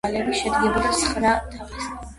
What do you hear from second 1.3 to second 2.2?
თაღისაგან.